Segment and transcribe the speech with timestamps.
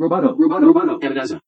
[0.00, 0.98] Roboto, Roboto,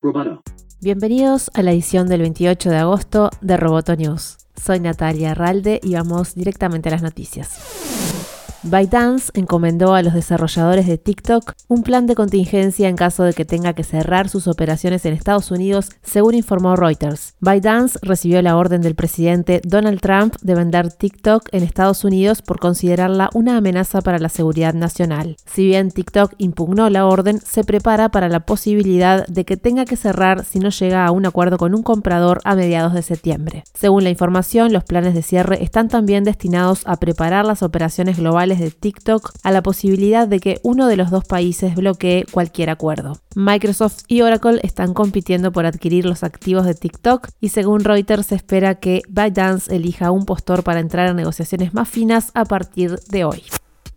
[0.02, 0.42] Roboto.
[0.82, 4.36] Bienvenidos a la edición del 28 de agosto de Roboto News.
[4.62, 8.21] Soy Natalia Ralde y vamos directamente a las noticias.
[8.64, 13.44] ByteDance encomendó a los desarrolladores de TikTok un plan de contingencia en caso de que
[13.44, 17.34] tenga que cerrar sus operaciones en Estados Unidos, según informó Reuters.
[17.40, 22.60] ByteDance recibió la orden del presidente Donald Trump de vender TikTok en Estados Unidos por
[22.60, 25.36] considerarla una amenaza para la seguridad nacional.
[25.44, 29.96] Si bien TikTok impugnó la orden, se prepara para la posibilidad de que tenga que
[29.96, 33.64] cerrar si no llega a un acuerdo con un comprador a mediados de septiembre.
[33.74, 38.51] Según la información, los planes de cierre están también destinados a preparar las operaciones globales
[38.58, 43.18] de TikTok a la posibilidad de que uno de los dos países bloquee cualquier acuerdo.
[43.34, 48.34] Microsoft y Oracle están compitiendo por adquirir los activos de TikTok y según Reuters se
[48.34, 53.24] espera que ByteDance elija un postor para entrar a negociaciones más finas a partir de
[53.24, 53.42] hoy.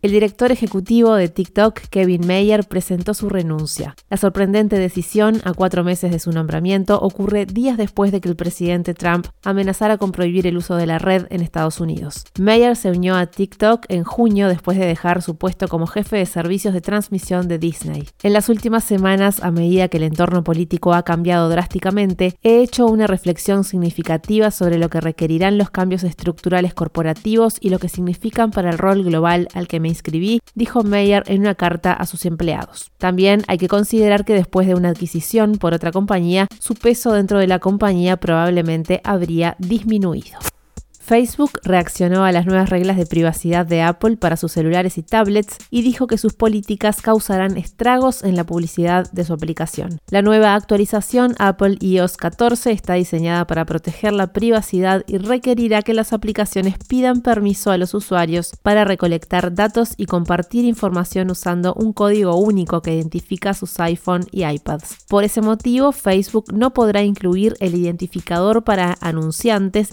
[0.05, 3.96] El director ejecutivo de TikTok, Kevin Mayer, presentó su renuncia.
[4.08, 8.36] La sorprendente decisión, a cuatro meses de su nombramiento, ocurre días después de que el
[8.36, 12.26] presidente Trump amenazara con prohibir el uso de la red en Estados Unidos.
[12.40, 16.27] Mayer se unió a TikTok en junio después de dejar su puesto como jefe de
[16.27, 18.07] servicios de transmisión de Disney.
[18.22, 22.85] En las últimas semanas, a medida que el entorno político ha cambiado drásticamente, he hecho
[22.85, 28.51] una reflexión significativa sobre lo que requerirán los cambios estructurales corporativos y lo que significan
[28.51, 32.26] para el rol global al que me inscribí, dijo Mayer en una carta a sus
[32.26, 32.91] empleados.
[32.98, 37.40] También hay que considerar que después de una adquisición por otra compañía, su peso dentro
[37.40, 40.38] de la compañía probablemente habría disminuido.
[41.05, 45.57] Facebook reaccionó a las nuevas reglas de privacidad de Apple para sus celulares y tablets
[45.70, 49.99] y dijo que sus políticas causarán estragos en la publicidad de su aplicación.
[50.09, 55.93] La nueva actualización Apple iOS 14 está diseñada para proteger la privacidad y requerirá que
[55.93, 61.93] las aplicaciones pidan permiso a los usuarios para recolectar datos y compartir información usando un
[61.93, 65.06] código único que identifica sus iPhone y iPads.
[65.07, 69.89] Por ese motivo, Facebook no podrá incluir el identificador para anunciantes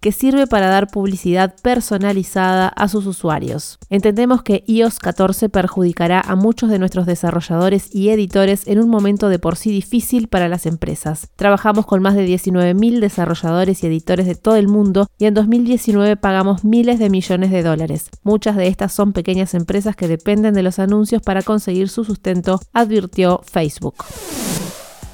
[0.00, 3.78] Que sirve para dar publicidad personalizada a sus usuarios.
[3.90, 9.28] Entendemos que iOS 14 perjudicará a muchos de nuestros desarrolladores y editores en un momento
[9.28, 11.28] de por sí difícil para las empresas.
[11.36, 16.16] Trabajamos con más de 19.000 desarrolladores y editores de todo el mundo y en 2019
[16.16, 18.10] pagamos miles de millones de dólares.
[18.22, 22.60] Muchas de estas son pequeñas empresas que dependen de los anuncios para conseguir su sustento,
[22.72, 23.94] advirtió Facebook.